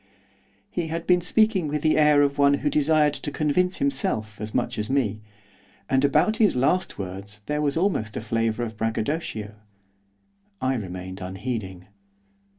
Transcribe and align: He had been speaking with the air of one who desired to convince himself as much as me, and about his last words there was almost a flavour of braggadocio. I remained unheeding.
He 0.71 0.87
had 0.87 1.05
been 1.05 1.21
speaking 1.21 1.67
with 1.67 1.83
the 1.83 1.95
air 1.95 2.23
of 2.23 2.39
one 2.39 2.55
who 2.55 2.71
desired 2.71 3.13
to 3.13 3.29
convince 3.31 3.77
himself 3.77 4.41
as 4.41 4.51
much 4.51 4.79
as 4.79 4.89
me, 4.89 5.21
and 5.91 6.03
about 6.03 6.37
his 6.37 6.55
last 6.55 6.97
words 6.97 7.41
there 7.45 7.61
was 7.61 7.77
almost 7.77 8.17
a 8.17 8.21
flavour 8.21 8.63
of 8.63 8.77
braggadocio. 8.77 9.53
I 10.59 10.73
remained 10.73 11.21
unheeding. 11.21 11.85